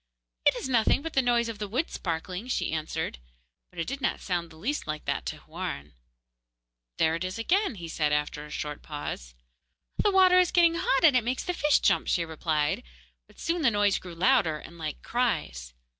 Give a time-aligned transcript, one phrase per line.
[0.47, 3.19] 'It is nothing but the noise of the wood sparkling,' she answered;
[3.69, 5.93] but it did not sound the least like that to Houarn.
[6.97, 9.35] 'There it is again,' he said, after a short pause.
[10.01, 12.81] 'The water is getting hot, and it makes the fish jump,' she replied;
[13.27, 15.75] but soon the noise grew louder and like cries.